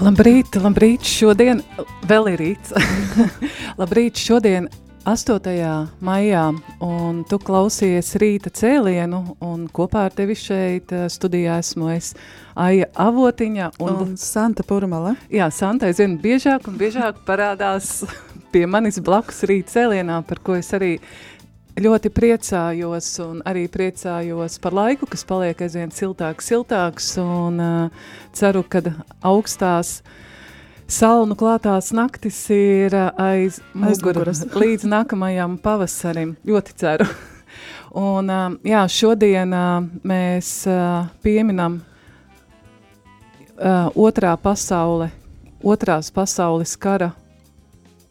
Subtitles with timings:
[0.00, 1.58] Labrīt, labrīt, šodien
[2.08, 2.70] vēl ir rīts.
[3.80, 4.70] labrīt, šodien
[5.04, 5.50] 8.
[6.00, 6.44] maijā,
[6.80, 12.14] un tu klausies rīta cēlienu, un kopā ar tevi šeit eh, studijā esmu es
[12.56, 13.68] Aija Avotiņa.
[13.84, 15.18] Un, un Santa Purmala.
[15.28, 17.98] Jā, Santa aizvien biežāk un biežāk parādās
[18.54, 20.94] pie manis blakus rīta cēlienā, par ko es arī
[21.80, 28.62] ļoti priecājos un arī priecājos par laiku, kas paliek aizvien siltāks, siltāks un uh, ceru,
[28.66, 28.82] ka
[29.26, 30.00] augstās
[30.90, 36.34] salnu klātās naktis ir uh, aiz muguras līdz nākamajam pavasarim.
[36.46, 37.06] Ļoti ceru.
[38.10, 41.80] un uh, jā, šodien uh, mēs uh, pieminam
[43.56, 45.10] uh, otrā pasaule,
[45.62, 47.12] otrās pasaules kara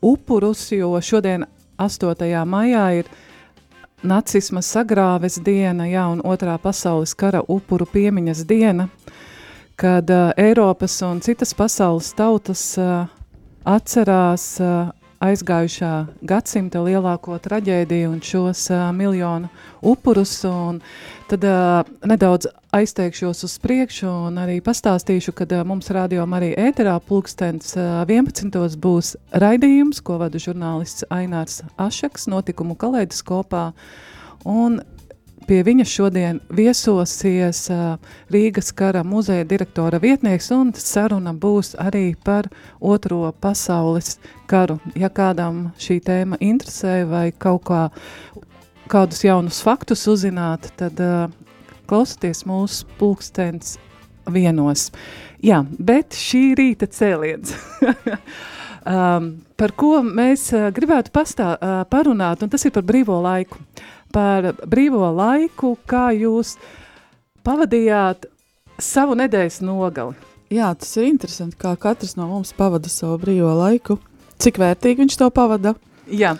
[0.02, 1.46] upurus, jo šodien
[1.80, 2.46] 8.
[2.48, 3.10] maijā ir
[4.04, 8.90] nacisma sagrāves diena, jā, un otrā pasaules kara upuru piemiņas diena,
[9.80, 13.08] kad uh, Eiropas un citas pasaules tautas uh,
[13.64, 14.90] atcerās uh,
[15.24, 19.50] aizgājušā gadsimta lielāko traģēdiju un šos uh, miljonu
[19.82, 20.38] upurus,
[21.30, 26.96] tad uh, nedaudz aizteikšos uz priekšu un arī pastāstīšu, kad uh, mums rādījām arī ēterā
[27.04, 28.80] pulkstens uh, 11.
[28.80, 33.70] būs raidījums, ko vada žurnālists Ainārs Ašaks, notikumu kaleidoskopā,
[34.48, 34.80] un
[35.50, 37.96] Pie viņa šodien viesosies uh,
[38.30, 44.78] Rīgas kara muzeja direktora vietnieks, un saruna būs arī par Otro pasaules karu.
[44.94, 47.82] Ja kādam šī tēma interesē vai kaut kā,
[48.94, 51.34] kādus jaunus faktus uzzināt, tad uh,
[51.90, 53.80] klausieties mūsu pulkstens
[54.30, 54.92] vienos.
[55.42, 57.58] Jā, bet šī rīta cēliens.
[58.86, 63.58] um, par ko mēs uh, gribētu pastā, uh, parunāt, un tas ir par brīvo laiku.
[63.58, 66.56] Uh, par brīvo laiku, kā jūs
[67.46, 68.28] pavadījāt
[68.82, 70.18] savu nedēļas nogali.
[70.50, 74.00] Jā, tas ir interesanti, kā katrs no mums pavada savu brīvo laiku.
[74.42, 75.76] Cik vērtīgi viņš to pavada?
[76.10, 76.34] Jā.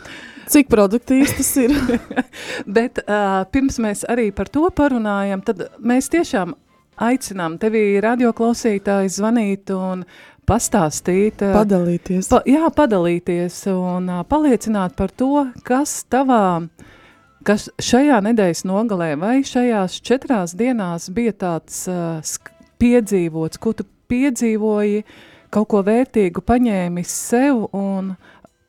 [0.50, 1.76] Cik produktīvs tas ir?
[2.78, 6.56] Bet uh, pirms mēs arī par to parunājam, tad mēs tiešām
[7.00, 10.08] aicinām tevi radioklausītāji zvanīt un
[10.50, 11.44] pastāstīt.
[11.54, 12.32] Padalīties.
[12.32, 16.96] Pa, jā, padalīties un uh, paliecināt par to, kas tavā uh,
[17.50, 22.20] kas šajā nedēļas nogalē vai šajās četrās dienās bija tāds uh,
[22.82, 25.02] piedzīvots, ko tu piedzīvoji,
[25.54, 28.12] kaut ko vērtīgu paņēmis sev un,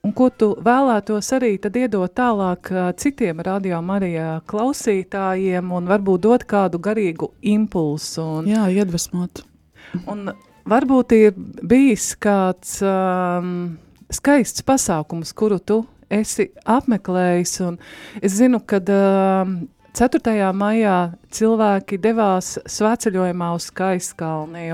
[0.00, 6.24] un ko tu vēlētos arī tad iedot tālāk uh, citiem radio Marijā klausītājiem un varbūt
[6.24, 8.24] dot kādu garīgu impulsu.
[8.40, 9.44] Un, Jā, iedvesmot.
[10.08, 10.32] Un
[10.69, 13.74] varbūt ir bijis kāds um,
[14.08, 17.54] skaists pasākums, kuru tu esi apmeklējis.
[18.22, 19.53] Es zinu, ka uh,
[19.97, 20.37] 4.
[20.54, 20.97] maijā
[21.34, 24.69] cilvēki devās svētceļojumā uz Skaiskalni,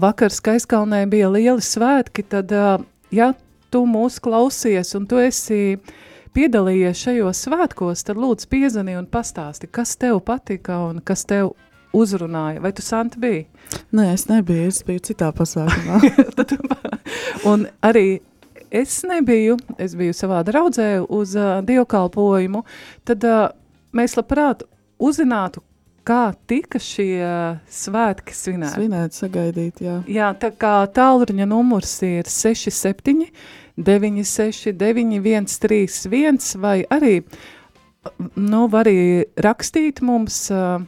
[0.00, 2.80] vakar Skaiskalnē bija lieli svētki, tad, uh,
[3.10, 3.32] ja
[3.72, 5.78] tu mūs klausies un tu esi
[6.36, 11.54] piedalījies šajos svētkos, tad lūdzu piezani un pastāsti, kas tev patika un kas tev
[11.96, 12.60] uzrunāja.
[12.60, 13.46] Vai tu Santa biji?
[13.96, 16.00] Nē, es nebiju, es biju citā pasākumā.
[17.52, 18.20] un arī
[18.70, 22.64] es nebiju, es biju savā draudzē uz uh, dievkalpojumu,
[23.06, 23.48] tad uh,
[23.96, 24.64] mēs labprāt
[25.02, 25.62] uzzinātu,
[26.06, 27.18] kā tika šie
[27.72, 28.78] svētki svinēti.
[28.78, 30.00] Svinēt, sagaidīt, jā.
[30.10, 33.26] Jā, tā kā tālruņa numurs ir 67
[33.76, 37.18] 96 91 31 vai arī,
[38.38, 40.78] nu, var arī rakstīt mums uh,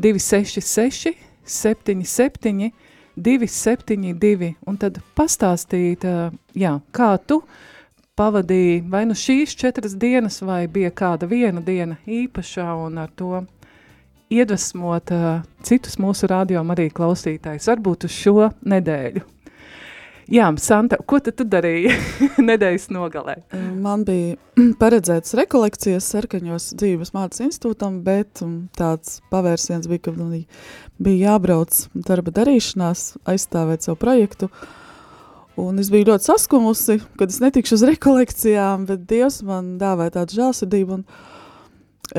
[0.00, 2.70] 266 77
[3.20, 6.06] 272, un tad pastāstīt,
[6.56, 7.40] jā, kā tu
[8.18, 13.44] pavadīji vai nu šīs četras dienas, vai bija kāda viena diena īpašā, un ar to
[14.30, 15.10] iedvesmot
[15.66, 19.39] citus mūsu rādījumu arī klausītājus, varbūt uz šo nedēļu.
[20.30, 21.90] Jā, Santa, ko tu darīji
[22.50, 23.34] nedēļas nogalē?
[23.82, 24.36] Man bija
[24.82, 28.42] paredzētas rekolekcijas sarkaņos dzīves mācas institūtam, bet
[28.78, 34.50] tāds pavērsiens bija, ka bija jābrauc darba darīšanās, aizstāvēt savu projektu.
[35.58, 40.38] Un es biju ļoti saskumusi, kad es netikšu uz rekolekcijām, bet Dievs man dāvēja tādu
[40.38, 41.00] žēlsirdību.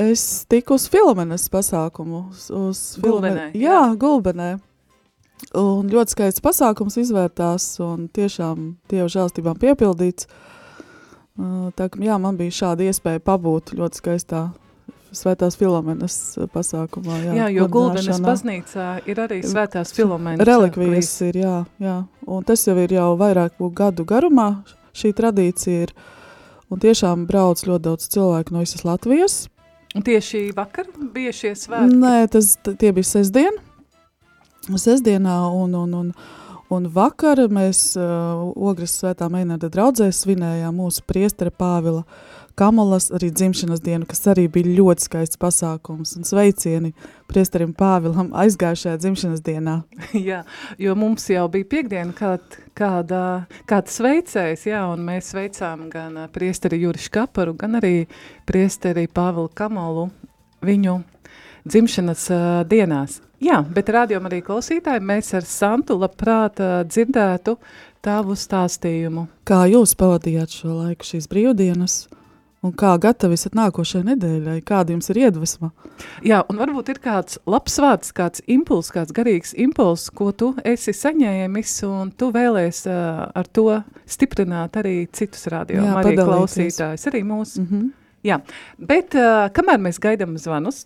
[0.02, 2.26] Es tiku uz Filomenes pasākumu.
[2.36, 3.64] Uz, uz Gulbenē, Filome...
[3.64, 4.52] Jā, Gulbenē.
[5.58, 10.30] Un ļoti skaists pasākums izvērtās un tiešām Dieva žēlstībām piepildīts.
[11.40, 14.50] Uh, tā, jā, man bija šāda iespēja pabūt ļoti skaistā
[15.12, 16.16] Svētās Filomenes
[16.54, 17.18] pasākumā.
[17.26, 20.46] Jā, jā jo Gulbenes baznīcā ir arī Svētās Filomenes.
[20.48, 21.98] Relikvijas ir, jā, jā.
[22.32, 24.64] Un tas jau ir jau vairāku gadu garumā
[24.96, 25.96] šī tradīcija ir.
[26.72, 29.42] Un tiešām brauc ļoti daudz cilvēku no visas Latvijas.
[29.92, 32.00] Un tieši vakar bija šie svētki?
[32.00, 33.60] Nē, tas, tie bija sestdien.
[34.70, 36.12] Sestdienā un, un, un,
[36.70, 43.32] un vakar mēs uh, Ogres svētā Meinarda draudzē svinējām mūsu priestera Pāvila uh, Kamalas arī
[43.32, 46.92] dzimšanas dienu, kas arī bija ļoti skaists pasākums un sveicieni
[47.32, 49.78] priesterim Pāvilam aizgājušajā dzimšanas dienā.
[50.30, 50.44] jā,
[50.82, 53.24] jo mums jau bija piekdiena kād, kāda,
[53.70, 57.96] kāds sveicējs, jā, un mēs sveicām gan priesteri Jurišu Kaparu, gan arī
[58.50, 60.10] priesteri Pāvilu Kamalu
[60.66, 61.00] viņu
[61.66, 63.22] dzimšanas uh, dienās.
[63.42, 67.56] Jā, bet rādījām arī klausītāji, mēs ar Santu labprāt uh, dzirdētu
[68.06, 69.28] tavu stāstījumu.
[69.50, 72.04] Kā jūs pavadījāt šo laiku šīs brīvdienas?
[72.62, 74.60] Un kā gatavi esat nākošajai nedēļai?
[74.66, 75.72] Kāda jums ir iedvesma?
[76.22, 80.94] Jā, un varbūt ir kāds labs vārds, kāds impuls, kāds garīgs impuls, ko tu esi
[80.94, 87.24] saņēmis, un tu vēlēs uh, ar to stiprināt arī citus radio, Jā, arī klausītājus, arī
[87.26, 87.64] mūsu.
[87.64, 87.90] Mm -hmm.
[88.22, 88.38] Jā,
[88.78, 90.84] bet uh, kamēr mēs gaidām zvanus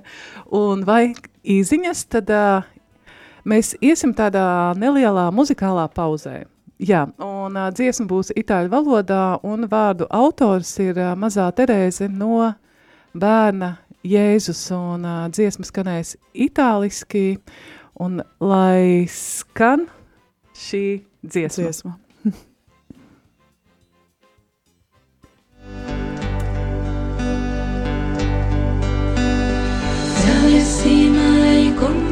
[0.62, 1.16] un vai
[1.48, 2.68] īziņas, tad uh,
[3.48, 6.42] mēs iesim tādā nelielā muzikālā pauzē.
[6.78, 12.52] Jā, un uh, dziesma būs itāļu valodā, un vārdu autors ir uh, mazā Terēze no
[13.18, 13.74] bērna
[14.06, 17.40] Jēzus, un uh, dziesma skanēs itāliski,
[17.98, 19.88] un lai skan
[20.54, 20.84] šī
[21.26, 21.64] dziesma.
[21.64, 21.98] dziesma.
[31.80, 32.07] con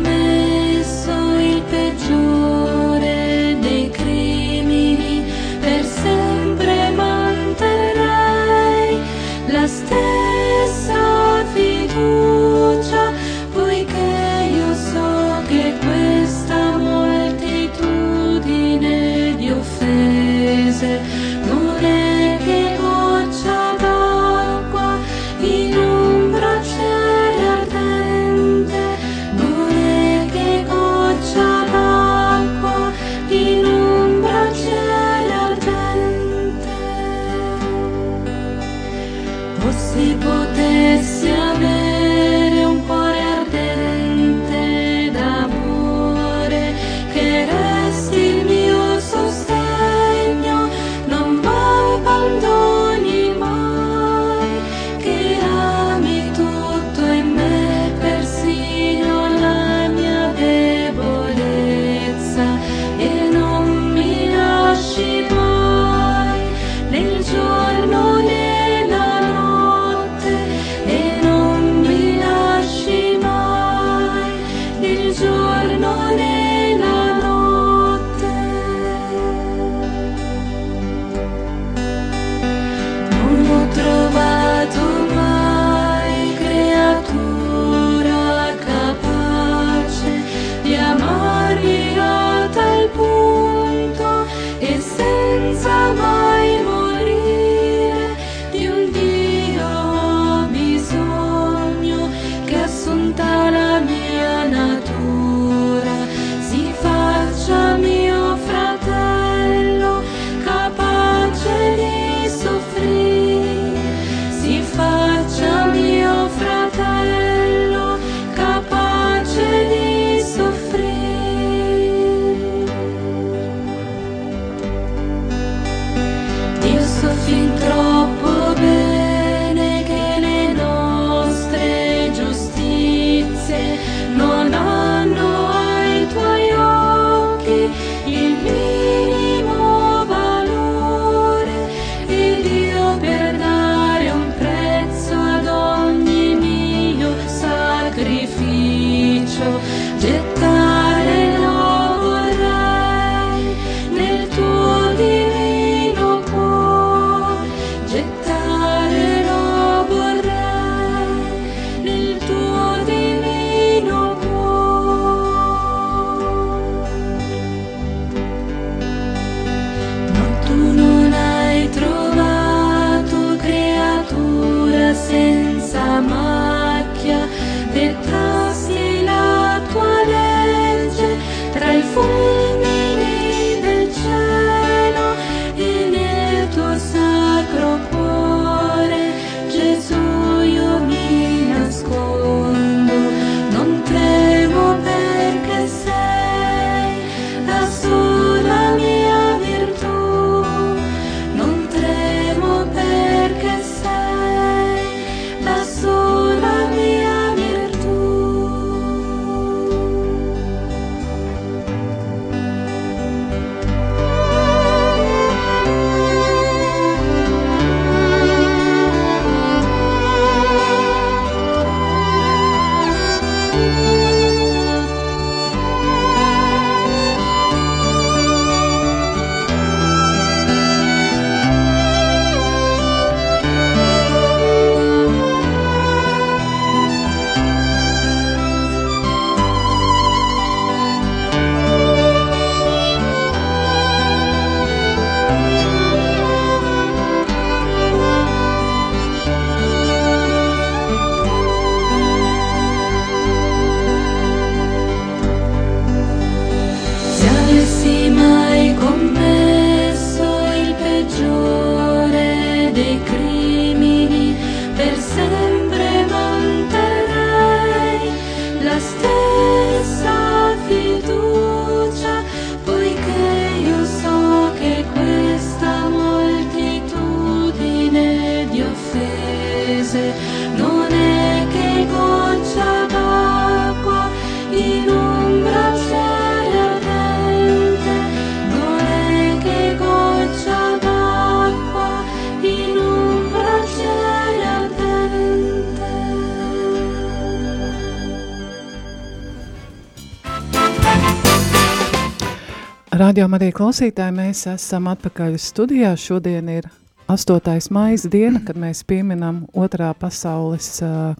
[303.26, 305.88] Rādījumā arī klausītāji, mēs esam atpakaļ studijā.
[305.98, 306.68] Šodien ir
[307.10, 307.56] 8.
[307.74, 310.68] maija diena, kad mēs pieminam otrā pasaules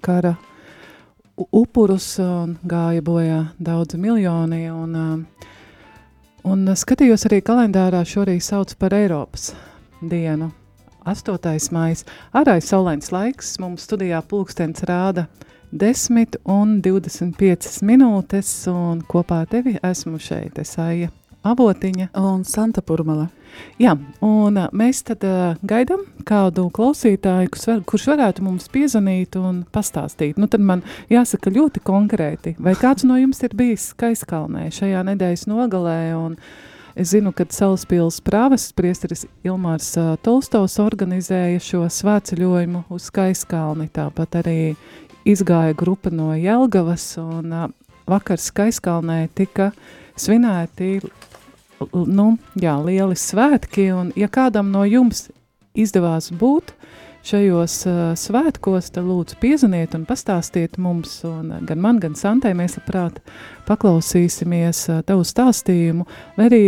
[0.06, 0.36] kara
[1.50, 4.68] upurus un gāja bojā daudzi miljoni.
[4.70, 4.94] Un,
[6.46, 9.50] un skatījos arī kalendārā, šorīt sauc par Eiropas
[9.98, 10.52] dienu.
[11.02, 11.58] 8.
[11.74, 12.06] maija.
[12.38, 15.26] Ir saulains laiks, mums studijā pulkstenis rāda
[15.74, 21.10] 10 un 25 minūtes, un kopā ar tevi esmu šeit, es aija
[21.52, 22.10] avotiņa.
[22.20, 23.28] Un Santa Purmala.
[23.80, 29.62] Jā, un mēs tad uh, gaidām kādu klausītāju, kurš, var, kurš varētu mums piezvanīt un
[29.72, 30.40] pastāstīt.
[30.40, 35.46] Nu, tad man jāsaka ļoti konkrēti, vai kāds no jums ir bijis Skaiskalnē šajā nedēļas
[35.50, 36.36] nogalē, un
[36.96, 44.40] es zinu, ka Salaspils prāves priesteris Ilmārs uh, Tolstovs organizēja šo svētceļojumu uz Skaiskalni, tāpat
[44.42, 44.60] arī
[45.28, 47.68] izgāja grupa no Jelgavas, un uh,
[48.08, 49.72] vakar Skaiskalnē tika
[50.16, 50.96] svinēti
[51.92, 52.28] nu,
[52.60, 55.28] jā, lieli svētki, un ja kādam no jums
[55.76, 56.72] izdevās būt
[57.26, 62.54] šajos uh, svētkos, tad lūdzu piezvaniet un pastāstiet mums, un uh, gan man, gan Santai
[62.56, 63.18] mēs labprāt
[63.66, 66.06] paklausīsimies uh, tavu stāstījumu,
[66.36, 66.62] vai arī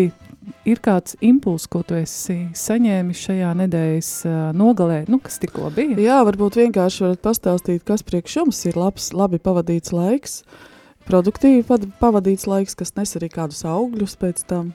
[0.69, 5.99] ir kāds impuls, ko tu esi saņēmis šajā nedēļas uh, nogalē, nu, kas tikko bija?
[6.03, 10.41] Jā, varbūt vienkārši varat pastāstīt, kas priekš jums ir labs, labi pavadīts laiks,
[11.07, 11.63] produktīvi
[12.03, 14.75] pavadīts laiks, kas nes arī kādus augļus pēc tam.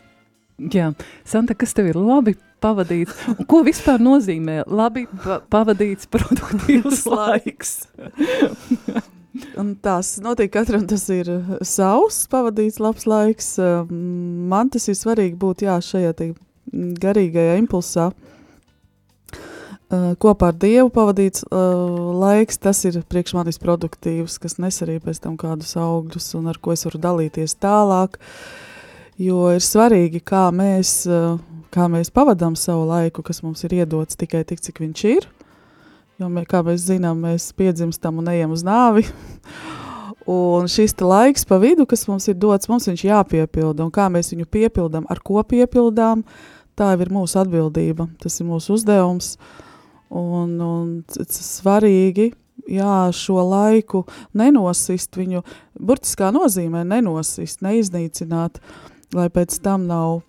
[0.57, 0.91] Jā,
[1.25, 3.25] Santa, kas tev ir labi pavadīts?
[3.33, 7.75] Un ko vispār nozīmē labi pa pavadīts produktīvs laiks?
[9.57, 13.55] Un tās notiek katram tas ir uh, savs pavadīts labs laiks.
[13.57, 16.13] Uh, Man tas ir svarīgi būt jā, šajā
[17.01, 18.11] garīgajā impulsā.
[19.93, 24.99] Uh, Kopā ar Dievu pavadīts uh, laiks, tas ir priekš manis produktīvs, kas nes arī
[25.01, 28.21] pēc tam kādus augļus un ar ko es varu dalīties tālāk.
[29.21, 31.37] Jo ir svarīgi, kā mēs, uh,
[31.73, 35.27] kā mēs pavadām savu laiku, kas mums ir iedots tikai tik, cik viņš ir.
[36.21, 39.05] Jo, mē, kā mēs zinām, mēs piedzimstam un ejam uz nāvi.
[40.29, 43.83] Un šis laiks pa vidu, kas mums ir dots, mums viņš jāpiepilda.
[43.83, 46.21] Un kā mēs viņu piepildām, ar ko piepildām,
[46.79, 48.05] tā ir mūsu atbildība.
[48.23, 49.33] Tas ir mūsu uzdevums.
[50.13, 52.29] Un, un c- c- svarīgi,
[52.71, 54.05] jā, šo laiku
[54.37, 55.43] nenosist viņu,
[55.75, 58.61] burtiskā nozīmē nenosist, neiznīcināt,
[59.13, 60.21] lai pēc tam nav,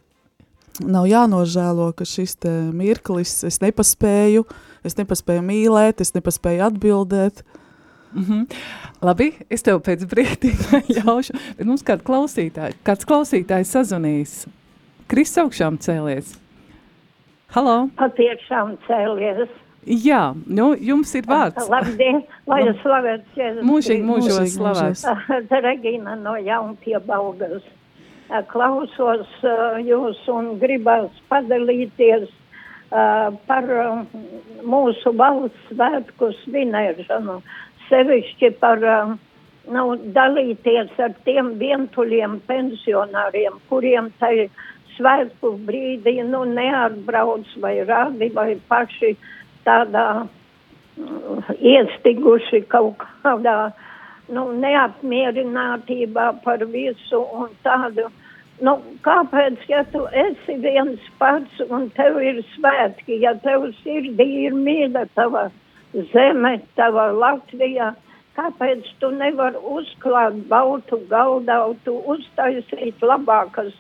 [0.81, 4.45] nav jānožēlo, ka šis te mirklis, es nepaspēju,
[4.87, 7.45] es nepaspēju mīlēt, es nepaspēju atbildēt.
[8.15, 8.47] Mm -hmm.
[9.03, 14.47] Labi, es tev pēc brīdiņa ļaušu, bet mums kāds klausītājs, kāds klausītājs sazvanīs.
[15.09, 16.39] Kris augšām cēlies.
[17.55, 17.89] Halo!
[17.97, 19.49] Patiešām cēlies.
[19.85, 21.69] Jā, nu, jums ir vārds.
[21.75, 23.65] Labdien, lai es slavēts Jēzus.
[23.69, 25.05] Mūžīgi, slavēts.
[25.51, 27.67] Te Regīna no Jaunpiebalgas.
[28.31, 32.31] Ā, klausos ā, jūs un gribas padalīties
[32.91, 33.05] ā,
[33.49, 33.69] par
[34.65, 37.41] mūsu valsts svētku svinēšanu,
[37.89, 38.83] sevišķi par
[39.73, 39.85] nu,
[40.17, 44.49] dalīties ar tiem vientuļiem pensionāriem, kuriem tai
[44.97, 49.15] svētku brīdī nu, neatbrauc vai radi vai paši
[49.67, 53.73] tādā mm, iestiguši kaut kādā
[54.33, 58.09] nu, neapmierinātībā par visu un tādu.
[58.65, 64.55] Nu, kāpēc, ja tu esi viens pats un tev ir svētki, ja tev sirdī ir
[64.55, 65.49] mīļa tava
[66.13, 67.93] zeme, tava Latvija,
[68.39, 73.75] kāpēc tu nevar uzklāt baltu gaudautu, uztaisīt labākas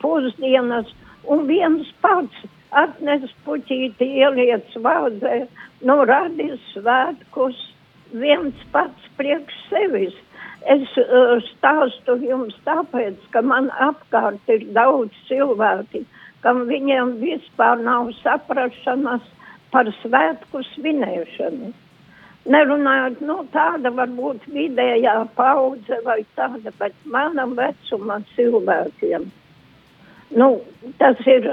[0.00, 0.92] pusdienas
[1.28, 5.42] un viens pats atnes puķīti ieliec vāzē,
[5.84, 7.58] nu radis svētkus
[8.12, 10.16] viens pats priekš sevis.
[10.70, 16.04] Es uh, stāstu jums tāpēc, ka man apkārt ir daudz cilvēki,
[16.44, 19.24] kam viņiem vispār nav saprašanas
[19.74, 21.72] par svētku svinēšanu.
[22.52, 29.28] Nerunājot, nu tāda varbūt vidējā paudze vai tāda, bet manam vecuma cilvēkiem.
[30.34, 30.48] Nu,
[30.98, 31.46] tas ir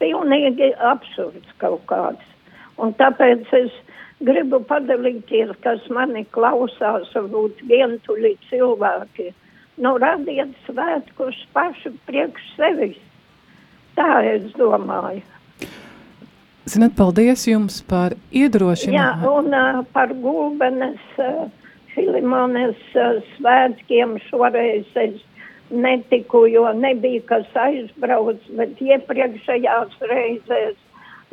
[0.00, 2.32] pilnīgi absurds kaut kāds.
[2.82, 3.74] Un tāpēc es
[4.24, 9.32] gribu padalīties, kas mani klausās, varbūt vientuļi cilvēki.
[9.82, 13.00] Nu, radiet svētkus paši priekš sevis.
[13.96, 15.24] Tā es domāju.
[16.66, 19.34] Zinat, paldies jums par Jā, iedrošinājumu.
[19.38, 21.46] un uh, par gulbenes uh,
[21.94, 25.20] Filimones uh, svētkiem šoreiz es
[25.70, 30.76] netiku, jo nebija kas aizbrauc, bet iepriekšējās reizēs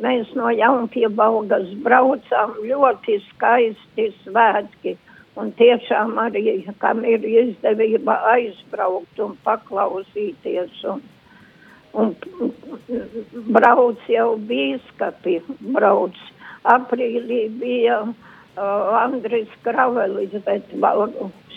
[0.02, 4.96] mēs no Jaunpiebalgas braucām ļoti skaisti svētki.
[5.34, 10.84] Un tiešām arī, kam ir izdevība aizbraukt un paklausīties.
[10.86, 11.02] Un,
[11.98, 12.12] un
[13.56, 15.40] brauc jau bīskapi,
[15.74, 16.20] brauc.
[16.64, 20.70] Aprīlī bija uh, Andris Kravelis, bet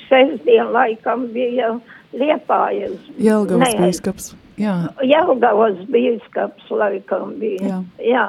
[0.07, 1.77] sestdien laikam bija
[2.15, 2.99] Liepājas.
[3.19, 4.31] Jelgavas bīskaps.
[4.57, 7.67] Jā, Jelgavas bīskaps laikam bija.
[7.67, 7.79] Jā.
[8.01, 8.27] Jā.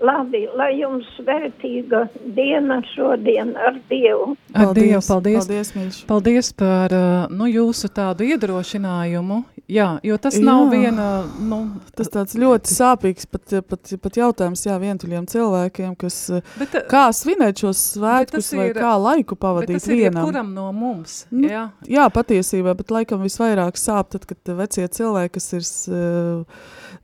[0.00, 4.34] Labi, lai jums vērtīga diena šodien ar Dievu.
[4.56, 5.44] ar Dievu, paldies.
[5.44, 5.98] Paldies, Mīļš.
[6.08, 9.42] Paldies par uh, nu, jūsu tādu iedrošinājumu.
[9.70, 10.70] Jā, jo tas nav Jā.
[10.72, 11.04] viena.
[11.46, 11.58] Nu,
[11.94, 16.16] Tas tāds ļoti sāpīgs pat, pat, pat jautājums jā, vientuļiem cilvēkiem, kas
[16.58, 19.96] Bet, uh, kā svinēt šos svētkus tas vai ir- kā laiku bet pavadīt tas ir
[20.00, 20.24] vienam.
[20.24, 21.26] jebkuram no mums.
[21.30, 21.68] Nu, Jā.
[21.86, 26.44] Jā, patiesībā, bet laikam visvairāk sāp tad, kad vecie cilvēki, kas ir uh,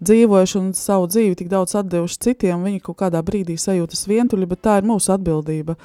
[0.03, 4.63] dzīvojuši un savu dzīvi tik daudz atdevuši citiem, viņi kaut kādā brīdī sajūtas vientuļi, bet
[4.67, 5.77] tā ir mūsu atbildība.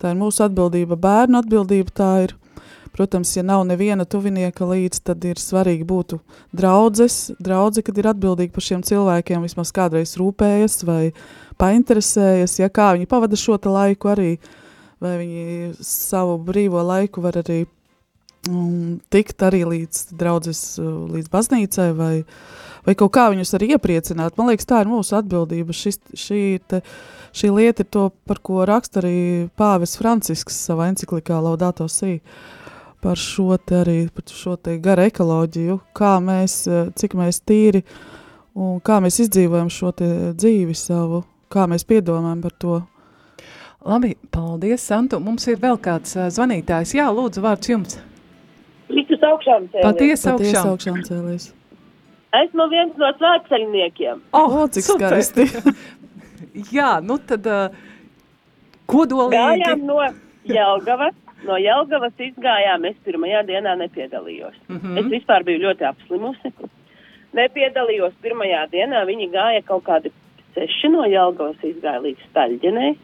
[0.00, 2.34] Tā ir mūsu atbildība, bērnu atbildība, tā ir,
[2.94, 6.18] protams, ja nav neviena tuvinieka līdz, tad ir svarīgi būtu
[6.54, 11.12] draudzes, draudze, kad ir atbildīgi par šiem cilvēkiem, vismaz kādreiz rūpējas vai
[11.62, 14.32] painteresējas, ja kā viņi pavada šo laiku arī,
[15.02, 17.64] vai viņi savu brīvo laiku var arī
[18.50, 22.12] um, tikt arī līdz draudzes, uh, līdz baznīcai vai,
[22.86, 24.38] vai kaut kā viņus arī iepriecināt.
[24.38, 25.76] Man liekas, tā ir mūsu atbildība.
[25.76, 26.82] Šis, šī, te,
[27.36, 29.16] šī lieta ir to, par ko raksta arī
[29.58, 32.20] Pāvis Francisks savā enciklikā Laudato Si.
[33.04, 37.84] Par šo te arī, par šo te gara ekoloģiju, kā mēs, uh, cik mēs tīri
[38.54, 42.80] un kā mēs izdzīvojam šo te dzīvi savu, kā mēs piedomājam par to.
[43.84, 45.18] Labi, paldies, Santu.
[45.20, 46.94] Mums ir vēl kāds uh, zvanītājs.
[46.96, 47.98] Jā, lūdzu, vārds jums.
[48.92, 49.84] Visus augšām cēlies.
[49.86, 50.70] Patiesi Patiesi augšām.
[50.72, 51.50] augšām cēlies.
[52.34, 54.22] Esmu viens no svētceļniekiem.
[54.34, 55.14] Oh, O, cik super.
[55.22, 55.46] skaisti.
[56.76, 57.74] Jā, nu tad uh,
[58.90, 59.62] kodolīgi.
[59.62, 60.00] Gājām no
[60.50, 61.14] Jelgavas.
[61.44, 64.56] No Jelgavas izgājām, es pirmajā dienā nepiedalījos.
[64.68, 64.80] Mm.
[64.80, 64.98] -hmm.
[64.98, 66.52] Es vispār biju ļoti apslimusi.
[67.34, 70.12] Nepiedalījos pirmajā dienā, viņi gāja kaut kādi
[70.54, 72.94] seši no Jelgavas izgāja līdz Staļģenei.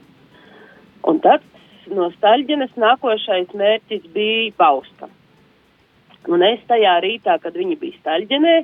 [1.11, 1.45] Un tad
[1.91, 5.09] no Staļģenes nākošais mērķis bija Bauska.
[6.29, 8.55] Un es tajā rītā, kad viņi bija Staļģenē,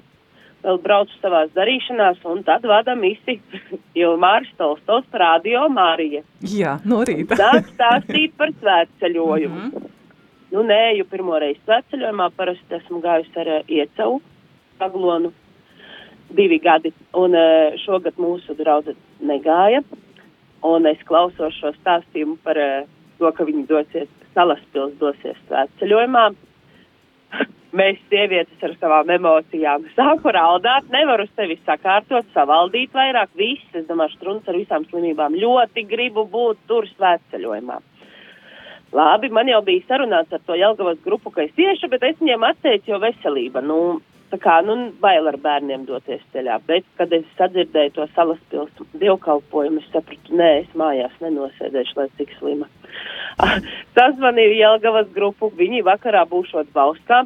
[0.66, 3.38] vēl braucu savās darīšanās, un tad vada misi
[4.02, 6.22] Ilmārs Tolstovs par radio Mārija.
[6.42, 7.38] Jā, no rīta.
[7.40, 9.60] Sāk stāstīt par svētceļojumu.
[9.60, 9.92] Mm -hmm.
[10.52, 14.20] Nu, nē, jo pirmo reizi svētceļojumā parasti esmu gājusi ar uh, iecavu
[14.78, 15.32] paglonu
[16.36, 19.82] divi gadi, un uh, šogad mūsu draudze negāja,
[20.62, 22.86] un es klausos šo stāstījumu par uh,
[23.18, 26.28] to, ka viņi dosies, salaspils dosies svētceļojumā.
[27.76, 33.28] Mēs sievietes ar savām emocijām sāku raudāt, nevaru sevi sakārtot, savaldīt vairāk.
[33.36, 37.76] Viss, es domāju, struns ar visām slimībām ļoti gribu būt tur svētceļojumā.
[38.96, 42.46] Labi, man jau bija sarunāts ar to Jelgavas grupu, ka es iešu, bet es viņiem
[42.48, 43.98] atteicu, jo veselība, nu,
[44.30, 46.58] tā kā, nu, bail ar bērniem doties ceļā.
[46.68, 52.08] Bet, kad es sadzirdēju to salas pils dievkalpojumu, es sapratu, nē, es mājās nenosēdēšu, lai
[52.18, 52.68] cik slima.
[53.96, 57.24] Sazvanīju Jelgavas grupu, viņi vakarā būšot Bauskā.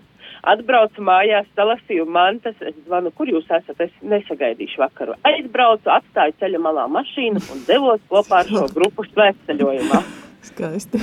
[0.50, 5.16] Atbraucu mājās, salasīju mantas, es zvanu, kur jūs esat, es nesagaidīšu vakaru.
[5.28, 10.00] Aizbraucu, atstāju ceļa malā mašīnu un devos kopā ar šo grupu svētceļojumā.
[10.48, 11.02] Skaisti.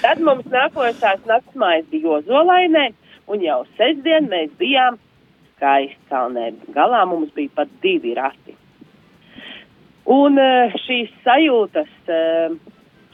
[0.00, 2.86] Tad mums nākošās naktsmājas bija Ozolainē,
[3.28, 4.98] un jau sestdien mēs bijām
[5.58, 6.52] Skaistkalnē.
[6.74, 8.54] Galā mums bija pat divi rati.
[10.08, 12.54] Un eh, šīs sajūtas, eh,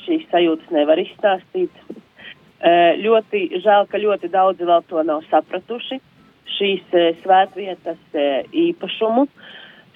[0.04, 1.72] šīs sajūtas nevar izstāstīt.
[2.64, 5.98] Eh, Ļoti žēl, ka ļoti daudzi vēl to nav sapratuši.
[6.54, 6.84] Šīs
[7.24, 8.14] svētvietas
[8.54, 9.24] īpašumu,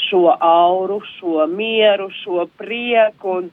[0.09, 3.37] šo auru, šo mieru, šo prieku.
[3.43, 3.51] Un,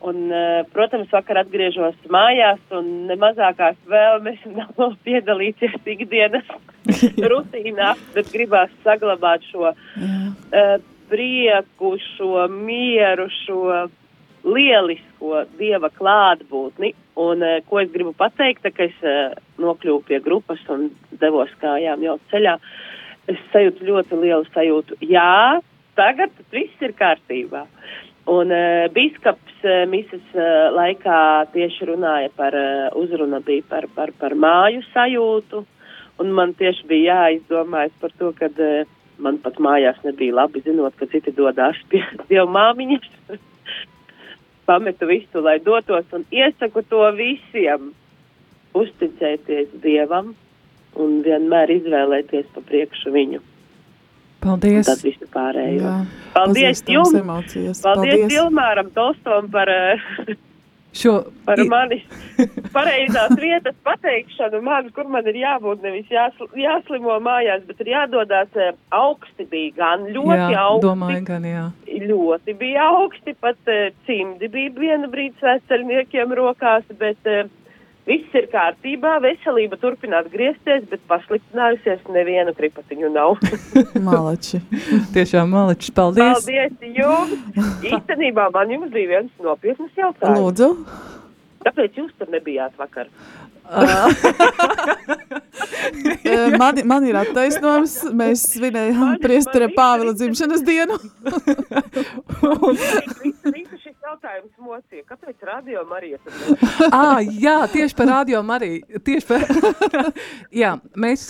[0.00, 6.48] un, eh, protams, vakar atgriežos mājās un nemazākās vēlmes nav piedalīties ikdienas
[7.32, 10.74] rutīnā, bet gribās saglabāt šo uh,
[11.10, 13.86] prieku, šo mieru, šo
[14.46, 16.92] lielisko dieva klātbūtni.
[17.18, 22.04] Un, uh, ko es gribu pateikt, ka es uh, nokļuvu pie grupas un devos kājām
[22.06, 22.58] jau ceļā,
[23.32, 25.00] es sajūtu ļoti lielu sajūtu.
[25.10, 25.58] Jā,
[25.98, 27.66] tagad viss ir kārtībā.
[28.26, 31.18] Un uh, biskups uh, misas uh, laikā
[31.54, 35.62] tieši runāja par uh, uzruna bija par, par, par māju sajūtu.
[36.18, 38.88] Un man tieši bija jāizdomājas par to, ka uh,
[39.22, 43.06] man pat mājās nebija labi zinot, ka citi dodās pie dievu māmiņas.
[44.66, 47.92] Pametu visu, lai dotos un iesaku to visiem.
[48.76, 50.34] Uzticēties dievam
[50.98, 53.40] un vienmēr izvēlēties pa priekšu viņu.
[54.46, 54.86] Paldies!
[54.86, 55.82] Un tad visu pārējo.
[55.82, 55.94] Jā,
[56.36, 57.14] Paldies jums!
[57.16, 58.26] Paldies, Paldies.
[58.38, 60.36] Ilmāram Tolstom par, eh,
[60.96, 61.12] Šo,
[61.44, 62.04] par i- manis
[62.76, 68.48] pareizās vietas pateikšanu man, kur man ir jābūt nevis jāsl jāslimo mājās, bet ir jādodās
[68.56, 70.86] eh, augsti bija gan ļoti jā, augsti.
[70.86, 71.66] domāju, gan jā.
[72.06, 77.28] Ļoti bija augsti, pat uh, cimdi bija viena brīdi svētceļniekiem rokās, bet
[78.06, 83.36] viss ir kārtībā, veselība turpināt griezties, bet pasliktinājusies nevienu kripatiņu nav.
[84.08, 84.62] Malači.
[85.16, 86.46] Tiešām maličs, paldies!
[86.46, 87.36] Paldies jums!
[87.86, 90.40] Īstenībā man jums bija viens nopietnas jautājums.
[90.40, 90.72] Lūdzu.
[91.66, 93.10] Kāpēc jūs tur nebijāt vakar?
[96.26, 97.94] Eh, Man, man ir attaisnojums.
[98.16, 100.98] Mēs svinējām priestera Pāvila dzimšanas dienu.
[103.82, 105.04] Šis jautājums mocīja.
[105.08, 106.20] Kāpēc radio Marija
[106.94, 108.78] ah, jā, tieši par radio arī.
[109.04, 109.44] Tieši par...
[110.62, 111.28] jā, mēs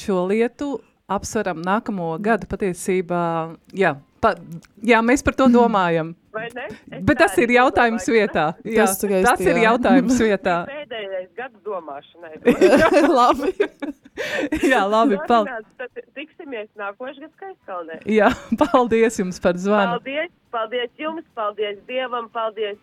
[0.00, 0.74] šo lietu
[1.10, 3.22] apsveram nākamo gadu patiesībā.
[3.76, 4.34] Jā, pa,
[4.84, 6.14] jā, mēs par to domājam.
[6.34, 6.66] Vai ne?
[6.90, 8.16] Es Bet tas ir jautājums domāju.
[8.16, 8.46] vietā.
[8.64, 9.66] Jā, Tas tas ir jā.
[9.68, 10.56] jautājums vietā.
[10.70, 12.34] Pēdējais gads domāšanai.
[13.12, 13.54] Labi.
[14.72, 15.18] Jā, labi.
[15.28, 15.46] Pal
[15.78, 18.00] Tad tiksimies nākošais gads Skaistkalnē.
[18.06, 18.30] jā,
[18.62, 19.98] paldies jums par zvanu.
[19.98, 22.78] Paldies, paldies jums, paldies Dievam, paldies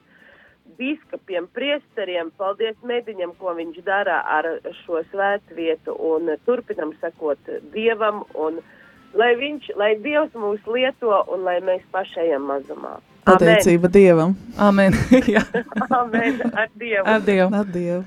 [0.78, 4.48] biskupiem, priesteriem, paldies mediņam, ko viņš dara ar
[4.84, 8.62] šo svētvietu un turpinam sekot Dievam un
[9.17, 13.00] lai viņš, lai Dievs mūs lieto un lai mēs pašajam mazumā.
[13.28, 14.34] Pateicība Dievam.
[14.58, 14.96] Amen.
[15.36, 15.44] jā,
[15.89, 16.41] Amen.
[16.54, 17.06] Ar Dievu.
[17.06, 17.54] ar Dievu.
[17.54, 18.04] Ar Dievu.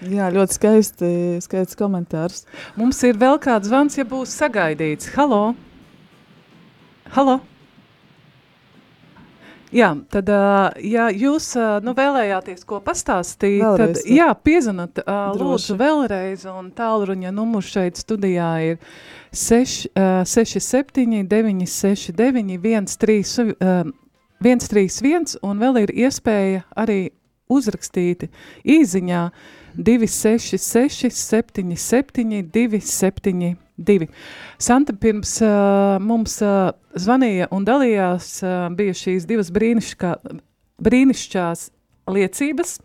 [0.00, 1.08] Jā, ļoti skaisti,
[1.44, 2.46] skaists komentārs.
[2.80, 5.10] Mums ir vēl kāds zvans, ja būs sagaidīts.
[5.12, 5.52] Halo!
[7.12, 7.40] Halo!
[9.70, 10.26] Jā, tad,
[10.82, 11.52] ja jūs
[11.84, 14.30] nu, vēlējāties ko pastāstīt, Vēlreiz, tad jā.
[14.34, 14.98] piezvanat
[15.38, 18.80] lūdzu vēlreiz, un tālruņa numurs šeit studijā ir
[19.36, 23.78] 6, ā, 67 969 13, ā,
[24.40, 27.02] 131, un vēl ir iespēja arī
[27.52, 28.30] uzrakstīt
[28.64, 29.24] īziņā
[29.76, 34.08] 266 77 272.
[34.58, 40.14] Santa pirms uh, mums uh, zvanīja un dalījās, uh, bija šīs divas brīnišķā,
[40.84, 41.68] brīnišķās
[42.10, 42.78] liecības.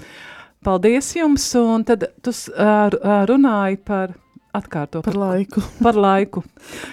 [0.66, 4.16] Paldies jums, un tad tu uh, runāji par
[4.58, 5.64] atkārto Par laiku.
[5.86, 6.44] Par laiku.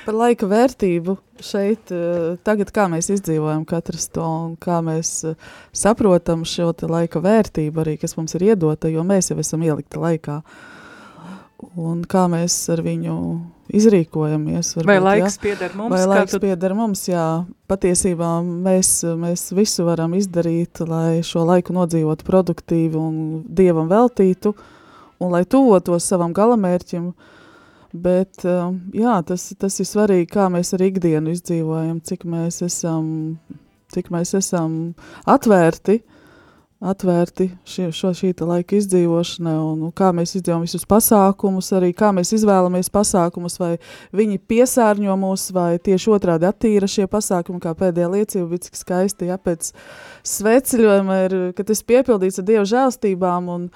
[0.07, 5.49] Par laika vērtību šeit, eh, tagad kā mēs izdzīvojam katrs to un kā mēs eh,
[5.73, 10.43] saprotam šo laika vērtību arī, kas mums ir iedota, jo mēs jau esam ielikti laikā.
[11.79, 13.17] Un kā mēs ar viņu
[13.73, 14.73] izrīkojamies.
[14.83, 15.43] Vai varbūt, laiks ja?
[15.43, 15.95] pieder mums?
[15.95, 17.27] Vai laiks tu- pieder mums, jā.
[17.71, 24.55] Patiesībā mēs, mēs visu varam izdarīt, lai šo laiku nodzīvotu produktīvi un Dievam veltītu,
[25.23, 27.13] un lai tuvotos savam galamērķim.
[27.93, 33.05] Bet uh, jā, tas, tas ir svarīgi, kā mēs ar ikdienu izdzīvojam, cik mēs esam,
[33.93, 34.95] cik mēs esam
[35.29, 36.01] atvērti
[36.83, 42.11] atvērti šie, šo šī laika izdzīvošanai, un, un kā mēs izdzīvojam visus pasākumus, arī kā
[42.15, 43.77] mēs izvēlamies pasākumus, vai
[44.17, 49.31] viņi piesārņo mūs, vai tieši otrādi attīra šie pasākumi, kā pēdējā liecība bija cik skaisti,
[49.31, 49.71] ja pēc
[50.27, 53.69] sveceļojuma ir, ka tas piepildīts ar Dievu žēlstībām, un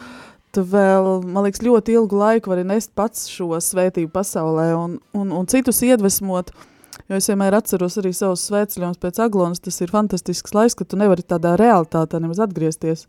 [0.56, 5.36] tu vēl, man liekas, ļoti ilgu laiku vari nest pats šo svētību pasaulē, un, un,
[5.36, 6.54] un citus iedvesmot,
[7.06, 10.98] Jo es vienmēr atceros arī savus svētceļojumus pēc aglonas, tas ir fantastisks laiks, ka tu
[10.98, 13.04] nevari tādā realitātē nemaz atgriezties.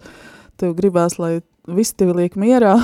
[0.59, 2.75] Tev gribās, lai visi tevi liek mierā,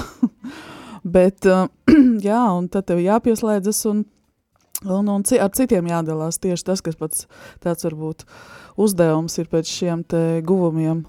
[1.17, 1.67] bet uh,
[2.27, 4.03] jā, un tad tev jāpieslēdzas un,
[4.87, 7.27] un, un ci, ar citiem jādalās tieši tas, kas pats
[7.63, 8.25] tāds varbūt
[8.81, 11.03] uzdevums ir pēc šiem te guvumiem.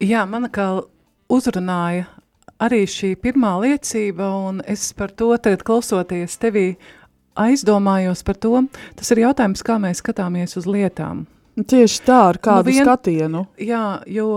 [0.00, 0.70] Jā, man kā
[1.28, 2.06] uzrunāja
[2.62, 6.72] arī šī pirmā liecība, un es par to tagad klausoties tevī
[7.38, 8.64] aizdomājos par to,
[8.98, 11.26] tas ir jautājums, kā mēs skatāmies uz lietām.
[11.58, 13.44] Tieši tā, ar kādu nu vien, skatienu.
[13.62, 14.28] Jā, jo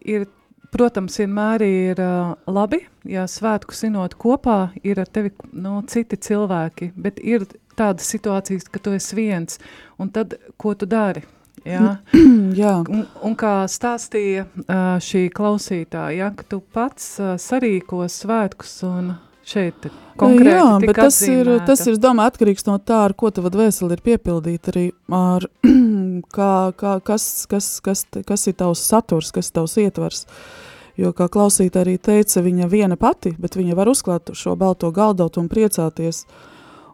[0.00, 0.26] ir,
[0.72, 6.92] protams, vienmēr ir uh, labi, ja svētku sinot kopā, ir ar tevi nu, citi cilvēki,
[6.96, 7.44] bet ir
[7.76, 9.60] tādas situācijas, ka tu esi viens,
[10.00, 11.24] un tad, ko tu dari?
[11.68, 11.96] Jā.
[12.62, 12.74] jā.
[12.88, 19.12] Un, un kā stāstīja uh, šī klausītāja, ja, ka tu pats uh, sarīko svētkus un
[19.50, 19.88] šeit
[20.20, 21.54] konkrēti Jā, bet tas atzīmēta.
[21.56, 25.46] ir, tas ir, domāju, atkarīgs no tā, ar ko tava dvēseli ir piepildīta arī ar,
[26.36, 30.26] kā, kā, kas, kas, kas, kas ir tavs saturs, kas ir tavs ietvars.
[31.00, 35.40] Jo, kā klausīta arī teica, viņa viena pati, bet viņa var uzklāt šo balto galdotu
[35.40, 36.26] un priecāties.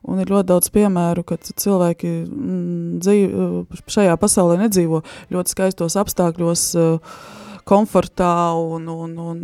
[0.06, 5.02] Un ir ļoti daudz piemēru, kad cilvēki mm, dzīv, šajā pasaulē nedzīvo
[5.34, 7.18] ļoti skaistos apstākļos, uh,
[7.66, 9.40] komfortā un, un, un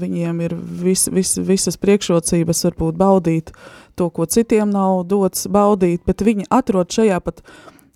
[0.00, 3.52] viņiem ir vis, vis, visas priekšrocības varbūt baudīt.
[4.00, 7.42] To, ko citiem nav dots baudīt, bet viņi atrod šajā pat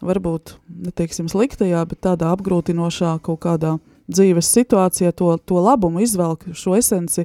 [0.04, 3.78] varbūt, neteiksim sliktajā, bet tādā apgrūtinošā kaut kādā
[4.12, 7.24] dzīves situācijā to, to labumu izvelk šo esenci,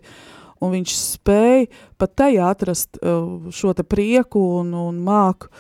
[0.61, 1.67] un viņš spēja
[1.99, 5.51] pat tajā atrast uh, šo te prieku un, un māku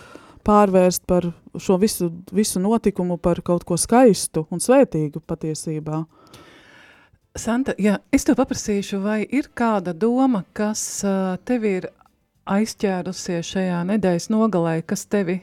[0.45, 1.27] pārvērst par
[1.59, 6.03] šo visu, visu notikumu par kaut ko skaistu un svētīgu patiesībā.
[7.37, 11.87] Santa, jā, es tev paprasīšu, vai ir kāda doma, kas uh, tev ir
[12.51, 15.37] aizķērusies šajā nedēļas nogalē, kas tevi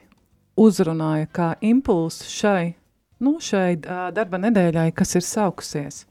[0.58, 2.74] uzrunāja kā impulss šai,
[3.24, 6.04] nu, šai uh, darba nedēļai, kas ir saukusies?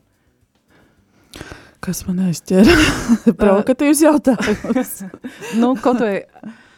[1.87, 2.73] Kas man aizķēra?
[3.39, 4.89] Provokatīvs jautājums.
[5.61, 6.17] nu, kaut vai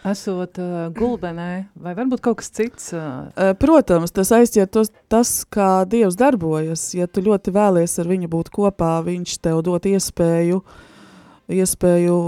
[0.06, 1.48] esot uh, gulbenē,
[1.82, 2.92] vai varbūt kaut kas cits?
[2.94, 3.56] Uh...
[3.58, 6.92] Protams, tas aizķer tos, tas, kā Dievs darbojas.
[6.94, 10.62] Ja tu ļoti vēlies ar viņu būt kopā, viņš tev dot iespēju,
[11.58, 12.20] iespēju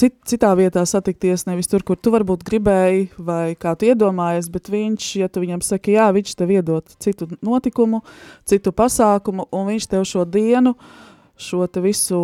[0.00, 4.72] cit, citā vietā satikties, nevis tur, kur tu varbūt gribēji, vai kā tu iedomājies, bet
[4.72, 8.00] viņš, ja tu viņam saki, jā, viņš tev iedot citu notikumu,
[8.48, 10.72] citu pasākumu, un viņš tev šo dienu,
[11.40, 12.20] šo visu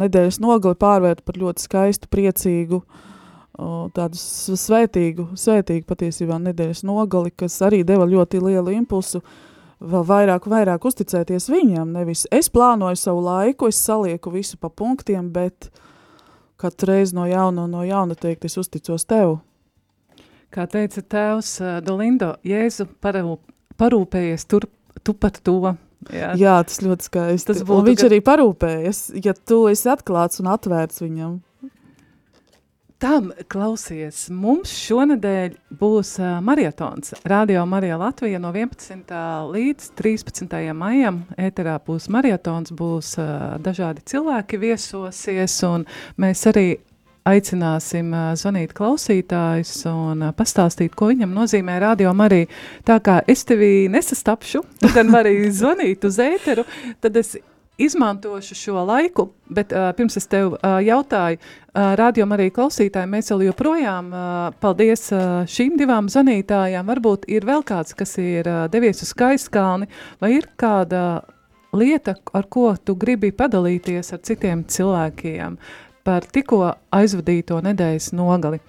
[0.00, 2.80] nedēļas nogali pārvērt par ļoti skaistu, priecīgu,
[3.96, 9.20] tādu svētīgu, svētīgu patiesībā nedēļas nogali, kas arī deva ļoti lielu impulsu
[9.80, 11.92] vēl vairāk, vairāk uzticēties viņam.
[11.96, 15.70] Nevis es plānoju savu laiku, es salieku visu pa punktiem, bet
[16.60, 19.38] katru reizi no jauna un no jauna teikt, es uzticos tev.
[20.50, 23.36] Kā teica tēvs uh, Dolindo, Jēzu parū,
[23.78, 24.66] parūpējies tur,
[25.06, 25.76] tu pat to.
[26.08, 26.32] Jā.
[26.40, 27.52] Jā, tas ļoti skaisti.
[27.52, 28.08] Tas būtu, un viņš ka...
[28.08, 31.38] arī parūpējas, ja tu esi atklāts un atvērts viņam
[33.00, 34.26] tam klausies.
[34.34, 37.14] Mums šonadēļ būs uh, marietons.
[37.28, 39.14] Radio Marija Latvija no 11.
[39.54, 40.56] līdz 13.
[40.76, 41.22] maijam.
[41.40, 45.88] Ēterā būs marietons, būs uh, dažādi cilvēki viesosies, un
[46.20, 46.66] mēs arī
[47.28, 52.48] aicināsim zvanīt klausītājus un pastāstīt, ko viņam nozīmē radio Marija.
[52.86, 56.64] Tā kā es tevi nesastapšu, gan vari zvanīt uz ēteru,
[57.00, 57.36] tad es
[57.80, 63.32] izmantošu šo laiku, bet uh, pirms es tev uh, jautāju, uh, rādījumam arī klausītāji, mēs
[63.32, 64.22] vēl joprojām, uh,
[64.60, 69.88] paldies uh, šīm divām zanītājām, varbūt ir vēl kāds, kas ir uh, devies uz skaistkalni,
[70.20, 71.22] vai ir kāda
[71.72, 75.56] lieta, ar ko tu gribi padalīties ar citiem cilvēkiem
[76.06, 78.60] par tikko aizvadīto nedēļas nogali.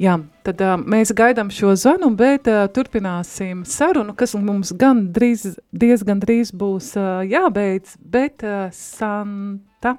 [0.00, 5.58] Jā, tad uh, mēs gaidām šo zvanu, bet uh, turpināsim sarunu, kas mums gan drīz,
[5.68, 9.98] diezgan drīz būs uh, jābeidz, bet uh, Santa,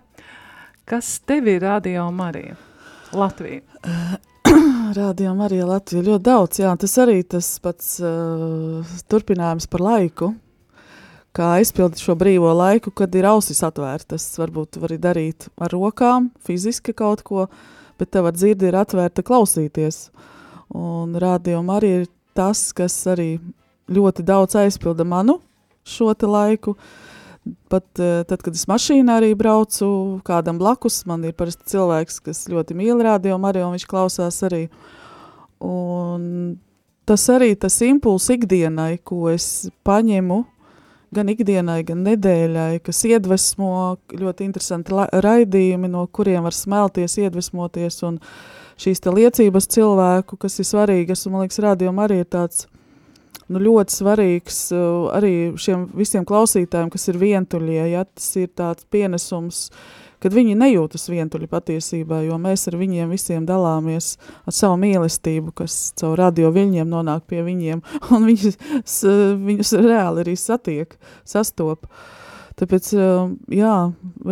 [0.90, 2.58] kas tev ir Radio Marija
[3.14, 3.62] Latvija?
[5.00, 10.34] Radio Marija Latvija ļoti daudz, jā, tas arī tas pats uh, turpinājums par laiku,
[11.34, 16.94] kā aizpildīt šo brīvo laiku, kad ir ausis atvērtas, varbūt vari darīt ar rokām, fiziski
[16.98, 17.48] kaut ko,
[18.00, 20.08] bet tava dzirde ir atvērta klausīties.
[20.74, 22.06] Un rādījuma arī ir
[22.38, 23.38] tas, kas arī
[23.94, 25.40] ļoti daudz aizpilda manu
[25.86, 26.78] šo laiku.
[27.68, 32.46] Pat uh, tad, kad es mašīnā arī braucu, kādam blakus, man ir parasti cilvēks, kas
[32.48, 34.70] ļoti mīl radio Mariju, un viņš klausās arī.
[35.60, 36.56] Un
[37.04, 40.40] tas arī tas impuls ikdienai, ko es paņemu,
[41.16, 43.74] gan ikdienai, gan nedēļai, kas iedvesmo
[44.20, 48.20] ļoti interesanti raidījumi, no kuriem var smelties, iedvesmoties, un
[48.82, 52.66] šīs liecības cilvēku, kas ir svarīgas, un man liekas, rādījumi arī ir tāds
[53.52, 58.88] nu, ļoti svarīgs uh, arī šiem visiem klausītājiem, kas ir vientuļie, ja tas ir tāds
[58.92, 59.68] pienesums,
[60.24, 64.14] kad viņi nejūtas vientuļi patiesībā, jo mēs ar viņiem visiem dalāmies
[64.48, 67.84] ar savu mīlestību, kas caur radio viļņiem nonāk pie viņiem,
[68.16, 68.58] un viņus,
[69.44, 70.96] viņus reāli arī satiek,
[71.28, 71.90] sastop.
[72.54, 73.76] Tāpēc, uh, jā,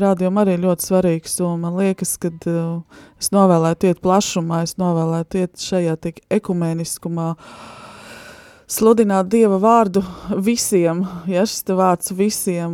[0.03, 5.41] rādījum arī ļoti svarīgs, un man liekas, ka uh, es novēlētu iet plašumā, es novēlētu
[5.41, 7.80] iet šajā tik ekumeniskumā, uh,
[8.71, 10.03] sludināt Dieva vārdu
[10.39, 12.71] visiem, ja šis vārds visiem,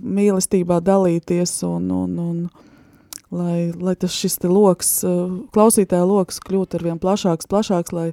[0.00, 2.40] mīlestībā dalīties un, un, un
[3.30, 4.92] lai, lai tas šis te loks,
[5.54, 8.08] klausītāja loks kļūt arvien plašāks, plašāks, lai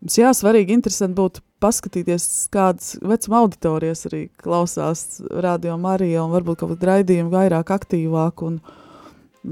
[0.00, 6.62] mums jā, svarīgi, interesanti būtu paskatīties, kādas vecuma auditorijas arī klausās Radio Marija un varbūt
[6.62, 8.60] kaut kādu raidījumu vairāk aktīvāk un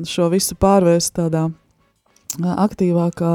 [0.06, 1.48] šo visu pārvērst tādā
[2.42, 3.32] aktīvākā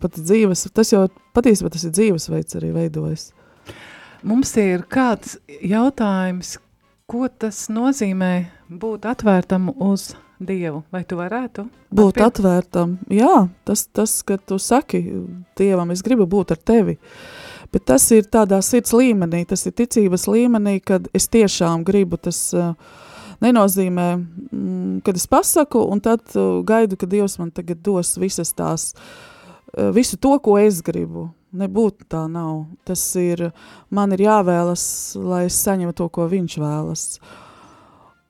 [0.00, 3.30] pat dzīves, tas jau patiesībā tas ir dzīvesveids arī veidojas.
[4.26, 6.56] Mums ir kāds jautājums,
[7.08, 8.32] ko tas nozīmē
[8.68, 11.64] būt atvērtam uz Dievu, vai tu varētu?
[11.90, 12.26] Būt atpiet?
[12.28, 15.00] atvērtam, jā, tas, tas, ka tu saki
[15.58, 16.94] Dievam, es gribu būt ar tevi,
[17.74, 22.38] bet tas ir tādā sirds līmenī, tas ir ticības līmenī, kad es tiešām gribu tas
[22.54, 22.70] uh,
[23.44, 28.52] nenozīmē, mm, kad es pasaku, un tad uh, gaidu, ka Dievs man tagad dos visas
[28.56, 31.30] tās, uh, visu to, ko es gribu.
[31.58, 32.66] Nebūtu tā nav.
[32.84, 33.48] Tas ir,
[33.88, 34.82] man ir jāvēlas,
[35.16, 37.04] lai es saņemu to, ko viņš vēlas.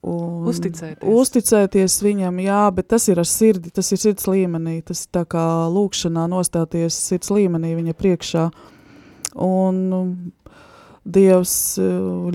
[0.09, 1.03] Un uzticēties.
[1.11, 5.25] uzticēties viņam, jā, bet tas ir ar sirdi, tas ir sirds līmenī, tas ir tā
[5.27, 5.43] kā
[5.75, 8.45] lūkšanā nostāties sirds līmenī viņa priekšā.
[9.43, 9.81] Un
[11.09, 11.87] Dievs eh,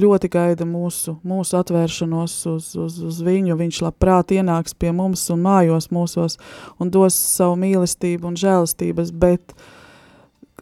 [0.01, 3.57] ļoti gaida mūsu, mūsu atvēršanos uz, uz, uz viņu.
[3.59, 6.39] Viņš labprāt ienāks pie mums un mājos mūsos
[6.81, 9.53] un dos savu mīlestību un žēlastības, bet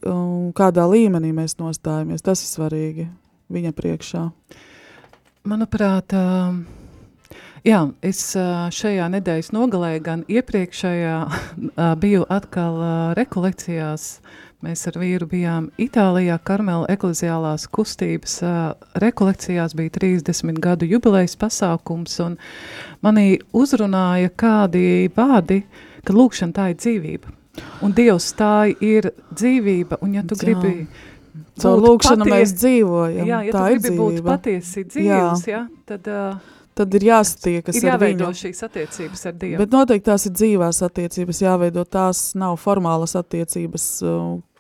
[0.04, 3.08] um, kādā līmenī mēs nostājamies, tas ir svarīgi
[3.52, 4.28] viņa priekšā.
[5.47, 6.60] Manuprāt, uh,
[7.67, 14.17] jā, es uh, šajā nedēļas nogalē gan iepriekšējā uh, biju atkal uh, rekolekcijās
[14.62, 18.58] Mēs ar vīru bijām Itālijā, Karmela ekleziālās kustības uh,
[19.02, 22.36] rekolekcijās, bija 30 gadu jubilejas pasākums, un
[23.02, 25.63] manī uzrunāja kādi vārdi,
[26.06, 27.34] ka lūkšana tā ir dzīvība.
[27.82, 30.43] Un Dievs tā ir dzīvība, un ja tu jā.
[30.43, 30.76] gribi
[31.62, 34.06] Caur lūkšanu paties, mēs dzīvojam, jā, ja tā ir dzīvība.
[34.06, 35.58] būt patiesi dzīvs, jā.
[35.58, 36.08] Ja, tad...
[36.08, 38.30] Uh, tad ir jāstiekas ir ar viņu.
[38.38, 39.58] šīs attiecības ar Dievu.
[39.60, 43.89] Bet noteikti tās ir dzīvās attiecības, jāveido tās nav formālas attiecības,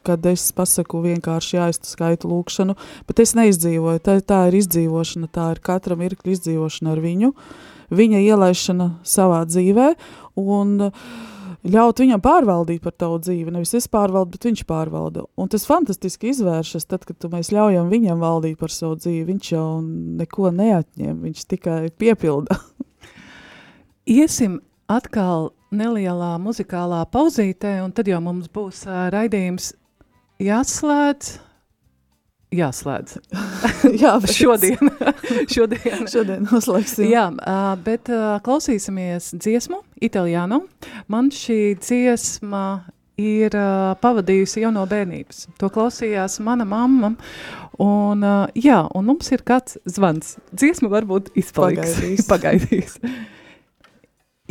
[0.07, 2.77] kad es pasaku vienkārši jā, es skaitu lūkšanu,
[3.09, 4.03] bet es neizdzīvoju.
[4.05, 7.33] Tā, tā ir izdzīvošana, tā ir katra mirkļa izdzīvošana ar viņu,
[7.91, 9.91] viņa ielaišana savā dzīvē
[10.41, 10.89] un
[11.61, 13.53] ļaut viņam pārvaldīt par tavu dzīvi.
[13.53, 15.25] Nevis es pārvaldu, bet viņš pārvalda.
[15.37, 19.27] Un tas fantastiski izvēršas tad, kad mēs ļaujam viņam valdīt par savu dzīvi.
[19.29, 19.67] Viņš jau
[20.21, 22.57] neko neatņem, viņš tikai piepilda.
[24.19, 24.59] Iesim
[24.91, 28.83] atkal nelielā muzikālā pauzītē, un tad jau mums būs
[29.13, 29.71] raidījums
[30.41, 31.31] jāslēdz.
[32.51, 33.19] Jāslēdz.
[34.01, 34.89] Jā, šodien.
[35.55, 36.07] šodien.
[36.11, 37.07] šodien noslēgsim.
[37.07, 37.29] Jā,
[37.85, 38.11] bet
[38.43, 40.65] klausīsimies dziesmu Itālijānu.
[41.11, 42.65] Man šī dziesma
[43.21, 45.45] ir uh, pavadījusi jau no bērnības.
[45.61, 47.13] To klausījās mana mamma.
[47.81, 50.35] Un, uh, jā, un mums ir kāds zvans.
[50.51, 51.95] Dziesma varbūt izpaliks.
[51.95, 52.27] Pagaidīs.
[52.33, 52.97] Pagaidīs.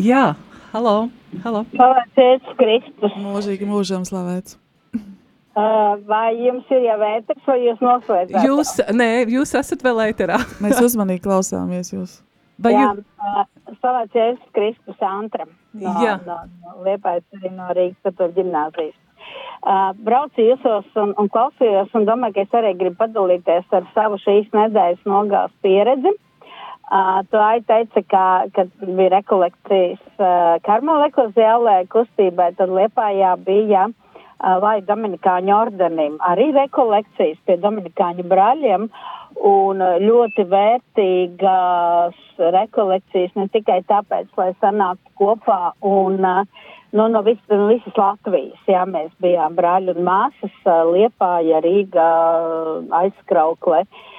[0.00, 0.24] jā,
[0.72, 0.96] halo,
[1.44, 1.64] halo.
[1.74, 3.20] Slavēts Kristus.
[3.20, 4.58] Mūžīgi mūžam slavēts.
[5.50, 8.44] Uh, vai jums ir jau ēters, vai jūs noslēdzat?
[8.46, 10.36] Jūs, nē, jūs esat vēl ēterā.
[10.62, 12.20] Mēs uzmanīgi klausāmies jūs.
[12.62, 13.00] Vai Jā, jūs...
[13.18, 15.50] uh, slavēts Jēzus Kristus Antram.
[15.74, 16.20] No, Jā.
[16.22, 18.94] No, no Liepājas arī no Rīgas katoļu ģimnāzijas.
[19.60, 24.20] Uh, braucu jūsos un, un klausījos un domāju, ka es arī gribu padalīties ar savu
[24.22, 26.14] šīs nedēļas nogās pieredzi.
[26.90, 28.22] Uh, tu ai teica, ka,
[28.54, 33.99] kad bija rekolekcijas uh, Karmela ekleziālē kustībai, tad Liepājā bija uh,
[34.62, 38.88] vai Dominikāņu ordenim, arī rekolekcijas pie Dominikāņu brāļiem
[39.46, 42.20] un ļoti vērtīgas
[42.56, 48.62] rekolekcijas ne tikai tāpēc, lai sanāktu kopā un nu, no vis, visas Latvijas.
[48.68, 50.56] Jā, mēs bijām brāļi un māsas
[50.90, 52.08] Liepāja, Rīga,
[53.02, 53.84] aizkraukle.
[53.84, 54.09] uh,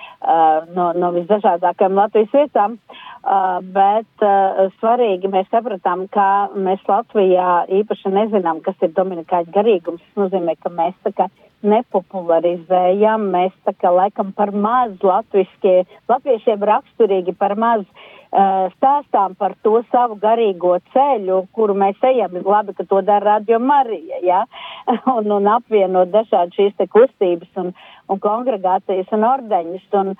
[0.76, 2.78] no, no visdažādākajām Latvijas vietām.
[3.22, 10.01] Uh, bet uh, svarīgi mēs sapratām, ka mēs Latvijā īpaši nezinām, kas ir Dominikāņu garīgums.
[10.01, 11.28] Tas nozīmē, ka mēs tā kā
[11.61, 19.82] nepopularizējam, mēs tā kā laikam par maz latviešiem raksturīgi par maz uh, stāstām par to
[19.92, 22.38] savu garīgo ceļu, kuru mēs ejam.
[22.46, 24.46] Labi, ka to dara Radio Marija, ja?
[25.18, 27.74] un, un apvienot dažādi šīs te kustības un,
[28.08, 29.84] un kongregācijas un ordeņus.
[30.00, 30.14] Un,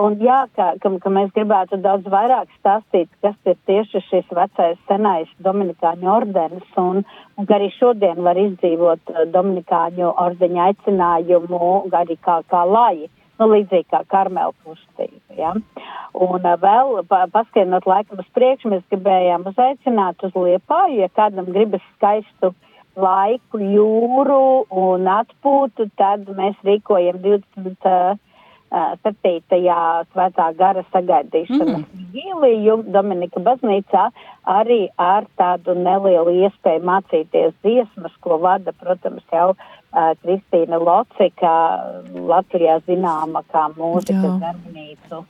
[0.00, 4.80] un jā, ka, ka, ka mēs gribētu daudz vairāk stāstīt, kas ir tieši šis vecais
[4.88, 7.04] senais Dominikāņu ordenis un,
[7.36, 11.62] un ka arī šodien var izdzīvot Dominikāņu ordeņa aicinājumu
[11.92, 13.10] arī kā, kā laji.
[13.38, 15.36] Nu, līdzīgi kā karmela kustība.
[15.38, 15.54] Ja?
[16.18, 21.50] Un uh, vēl pa, paskaidrot laikam uz priekšu, mēs gribējām uzaicināt uz Liepāju, ja kādam
[21.54, 22.52] gribas skaistu
[22.98, 24.40] laiku, jūru
[24.74, 27.92] un atpūtu, tad mēs rīkojam 20.
[27.94, 28.24] Uh,
[28.68, 29.38] 7.
[30.12, 32.82] svētā gara sagaidīšanas mm.
[32.92, 34.02] Dominika baznīcā
[34.44, 41.52] arī ar tādu nelielu iespēju mācīties dziesmas, ko vada, protams, jau uh, Kristīna Locika,
[42.12, 45.22] Latvijā zināma kā mūzikas darbnīcu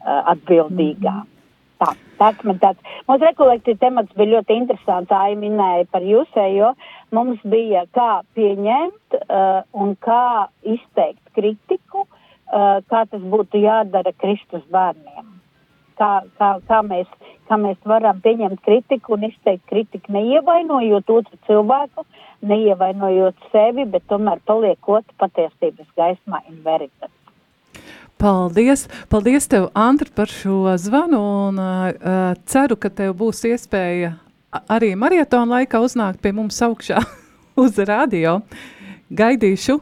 [0.00, 1.18] atbildīgā.
[1.20, 1.36] Mm.
[1.80, 2.92] Tā, tāds man tāds.
[3.08, 5.12] Mūsu rekolekcija temats bija ļoti interesants.
[5.12, 6.74] Jau minēja par jūsējo.
[7.16, 14.66] Mums bija kā pieņemt uh, un kā izteikt kritiku, uh, kā tas būtu jādara Kristus
[14.74, 15.29] bērniem.
[16.00, 17.08] Kā, kā, kā, mēs,
[17.48, 22.06] kā mēs varam pieņemt kritiku un izteikt kritiku, neievainojot otru cilvēku,
[22.48, 27.12] neievainojot sevi, bet tomēr paliekot patiesības gaismā in veritas.
[28.20, 28.86] Paldies!
[29.12, 34.14] Paldies tev, Andri, par šo zvanu un uh, ceru, ka tev būs iespēja
[34.68, 37.00] arī marietona laikā uznākt pie mums augšā
[37.64, 38.40] uz radio.
[39.16, 39.78] Gaidīšu.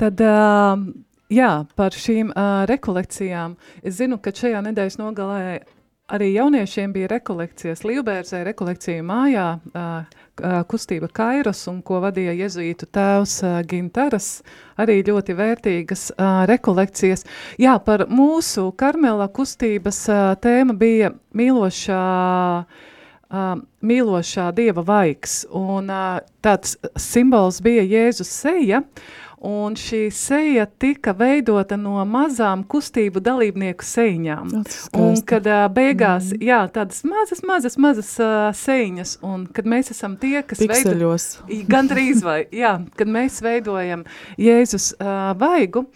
[0.00, 0.80] Tad, uh,
[1.30, 3.56] jā, par šīm uh, rekolekcijām.
[3.82, 5.44] Es zinu, ka šajā nedēļas nogalē
[6.10, 13.40] arī jauniešiem bija rekolekcijas Līvbērzē, rekolekcija mājā, uh, kustība Kairos un ko vadīja jezuītu tēvs
[13.68, 14.28] Gintaras,
[14.80, 16.04] arī ļoti vērtīgas
[16.48, 17.26] rekolekcijas.
[17.60, 20.06] Jā, par mūsu Karmela kustības
[20.40, 22.04] tēma bija mīlošā,
[23.92, 25.92] mīlošā dieva vaigs, un
[26.42, 28.82] tāds simbols bija Jēzus seja,
[29.40, 34.52] un šī seja tika veidota no mazām kustību dalībnieku seiņām.
[35.00, 36.44] Un kad uh, beigās, mm.
[36.44, 41.28] jā, tādas mazas, mazas, mazas uh, seiņas, un kad mēs esam tie, kas Pikseļos.
[41.48, 41.68] veido...
[41.72, 44.04] Gandrīz vai, jā, kad mēs veidojam
[44.40, 45.86] Jēzus uh, vaigu,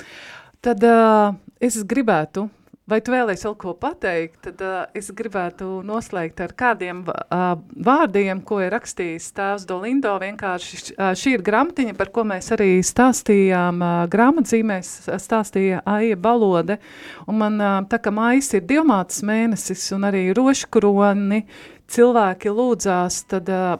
[0.64, 2.48] tad uh, es gribētu
[2.84, 4.42] Vai tu vēlēsi vēl ko pateikt?
[4.44, 7.54] Tad uh, es gribētu noslēgt ar kādiem uh,
[7.86, 10.12] vārdiem, ko ir rakstījis tēvs Dolindo.
[10.20, 13.80] Vienkārši uh, šī ir grāmatiņa, par ko mēs arī stāstījām.
[13.80, 16.76] Uh, grāmatzīmēs stāstīja Aija Balode.
[17.24, 21.40] Un man, uh, tā kā mājas ir divmātas mēnesis un arī roškroni,
[21.88, 23.78] cilvēki lūdzās, tad uh,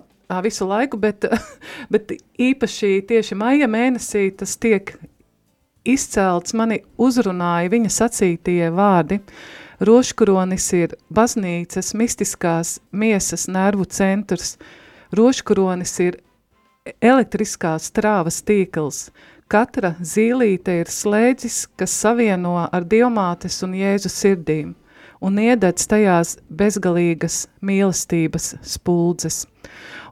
[0.48, 1.28] visu laiku, bet,
[1.92, 4.96] bet īpaši tieši maija mēnesī tas tiek
[5.84, 9.20] izcelts, mani uzrunāja viņa sacītie vārdi.
[9.84, 14.56] Roškronis ir baznīcas mistiskās miesas nervu centrs.
[15.14, 16.20] Roškronis ir
[17.00, 19.08] elektriskās trāvas tīkls.
[19.48, 24.72] Katra zīlīte ir slēdzis, kas savieno ar dievmātes un Jēzu sirdīm
[25.24, 29.44] un iededz tajās bezgalīgas mīlestības spuldzes.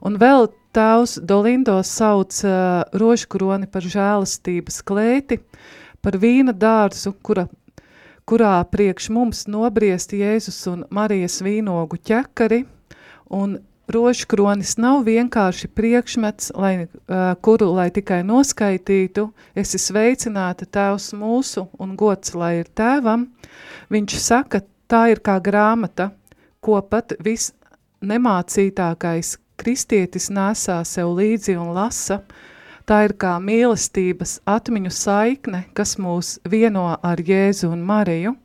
[0.05, 5.37] Un vēl Tēvs Dolindo sauc uh, rožkroni par žēlastības klēti,
[6.01, 7.45] par vīna dārzu, kura,
[8.25, 12.63] kurā priekš mums nobriest Jēzus un Marijas vīnogu ķekari,
[13.29, 13.59] un
[13.93, 21.93] rožkronis nav vienkārši priekšmets, lai, uh, kuru lai tikai noskaitītu, esi sveicināta tēvs mūsu un
[21.99, 23.27] gods, lai ir tēvam.
[23.93, 26.09] Viņš saka, tā ir kā grāmata,
[26.65, 27.53] ko pat viss
[28.01, 32.19] nemācītākais kristietis nesā sev līdzi un lasa,
[32.83, 38.35] tā ir kā mīlestības atmiņu saikne, kas mūs vieno ar Jēzu un Mariju.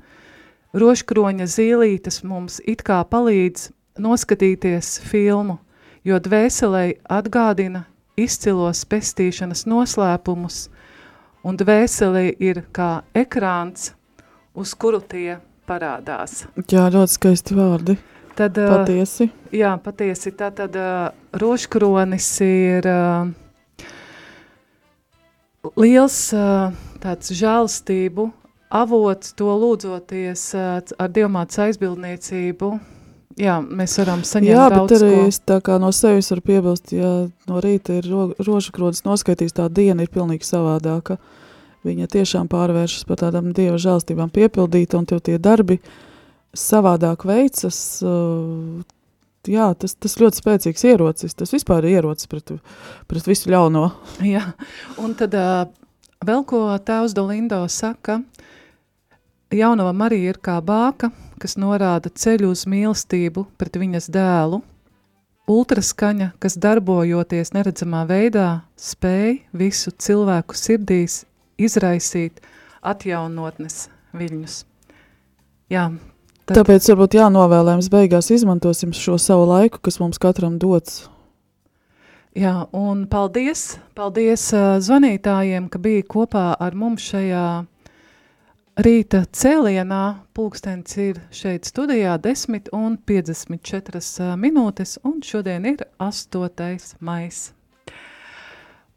[0.79, 5.59] Roškroņa zīlītes mums it kā palīdz noskatīties filmu,
[6.07, 7.87] jo dvēselei atgādina
[8.19, 10.69] izcilos pestīšanas noslēpumus,
[11.43, 13.93] un dvēselei ir kā ekrāns,
[14.55, 16.45] uz kuru tie parādās.
[16.71, 17.99] Jā, ļoti skaisti vārdi.
[18.39, 19.29] Tad, patiesi.
[19.51, 20.31] Jā, patiesi.
[20.39, 23.33] Tātad uh, roškronis ir uh,
[25.75, 26.71] liels uh,
[27.03, 28.29] tāds žēlstību
[28.69, 32.71] avots, to lūdzoties uh, ar dievmātas aizbildniecību.
[33.39, 35.27] Jā, mēs varam saņemt Jā, daudz bet arī ko.
[35.31, 37.13] es tā kā no sevis varu piebilst, ja
[37.51, 41.19] no rīta ir ro rožakronis noskaitījis, tā diena ir pilnīgi savādāka.
[41.87, 45.79] viņa tiešām pārvēršas par tādām dieva žēlstībām piepildīta, un tev tie darbi
[46.57, 47.79] savādāk veicas.
[48.05, 48.85] Uh,
[49.49, 51.37] jā, tas, tas ļoti spēcīgs ierocis.
[51.39, 52.55] Tas vispār ir ierocis pret,
[53.11, 53.89] pret visu ļauno.
[54.35, 54.45] Jā,
[55.03, 55.67] un tad uh,
[56.25, 58.21] vēl ko tēvs Dolindo saka,
[59.55, 64.61] jaunava Marija ir kā bāka, kas norāda ceļu uz mīlestību pret viņas dēlu,
[65.49, 71.23] ultraskaņa, kas darbojoties neredzamā veidā, spēj visu cilvēku sirdīs
[71.59, 72.43] izraisīt
[72.85, 73.87] atjaunotnes
[74.17, 74.59] viļņus.
[75.73, 75.89] Jā,
[76.49, 76.63] tad...
[76.63, 81.05] Tāpēc varbūt jānovēlējums beigās izmantosim šo savu laiku, kas mums katram dots.
[82.39, 84.51] Jā, un paldies, paldies
[84.85, 87.45] zvanītājiem, ka bija kopā ar mums šajā
[88.79, 90.03] Rīta cēlienā
[90.39, 96.95] pulkstens ir šeit studijā 10 un 54 minūtes, un šodien ir 8.
[97.03, 97.41] mais.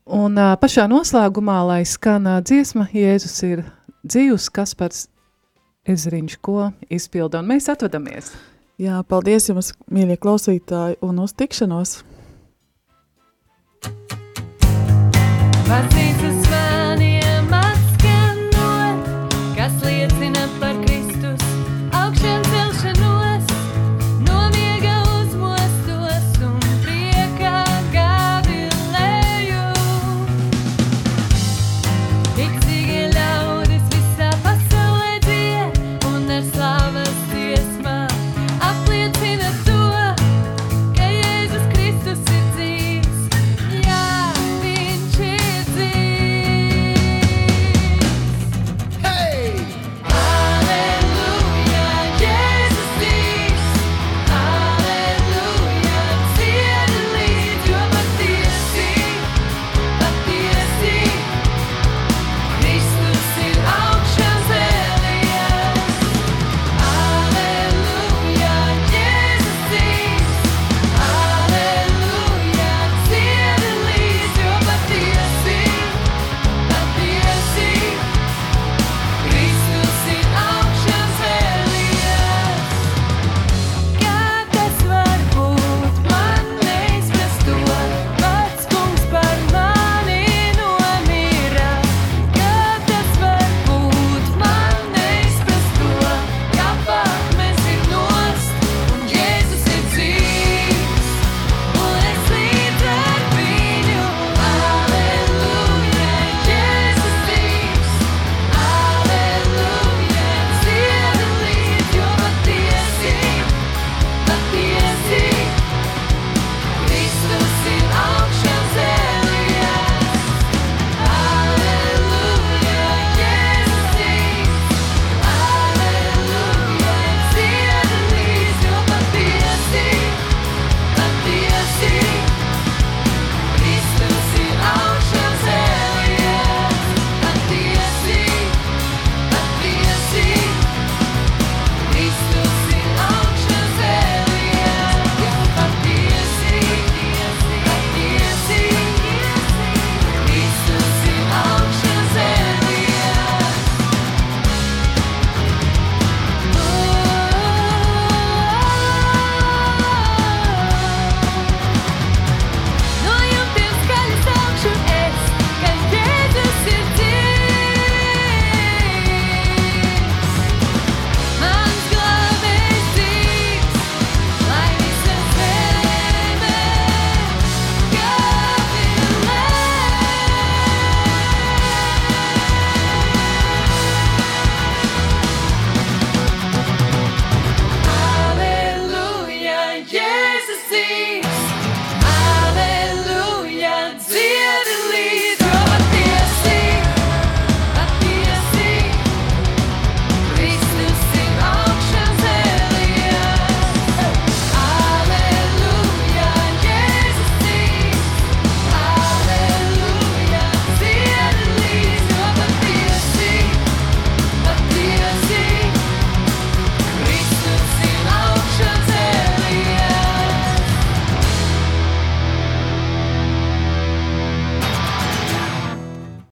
[0.05, 3.63] Un pašā noslēgumā, lai skan dziesma, Jēzus ir
[4.05, 5.07] dzīvs, Kaspars
[5.89, 8.31] Ezriņš, ko izpilda, un mēs atvadamies.
[8.81, 12.01] Jā, paldies jums, mīļie klausītāji, un uz tikšanos!
[15.71, 16.50] Mas